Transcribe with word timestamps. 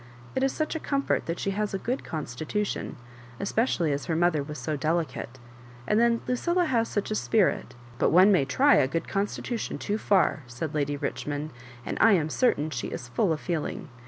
"It 0.35 0.41
is 0.41 0.51
such 0.51 0.75
a 0.75 0.79
comfort 0.79 1.27
that 1.27 1.37
she 1.37 1.51
has 1.51 1.75
a 1.75 1.77
good 1.77 2.03
constitution, 2.03 2.95
especially 3.39 3.91
as 3.91 4.05
her 4.05 4.15
mother 4.15 4.41
was 4.41 4.57
so 4.57 4.75
delicate; 4.75 5.37
and 5.85 5.99
then 5.99 6.21
Lucilla 6.27 6.65
has 6.65 6.87
such 6.89 7.11
a 7.11 7.13
gpirit 7.13 7.65
*^" 7.65 7.69
But 7.99 8.09
one 8.09 8.31
may 8.31 8.45
try 8.45 8.77
a 8.77 8.87
good 8.87 9.07
constitution 9.07 9.77
too 9.77 9.99
&r," 10.09 10.41
said 10.47 10.73
Lady 10.73 10.97
Richmond;" 10.97 11.51
and 11.85 11.99
I 12.01 12.13
am 12.13 12.29
certain 12.31 12.71
she 12.71 12.87
is 12.87 13.09
full 13.09 13.31
of 13.31 13.39
feeling. 13.39 13.89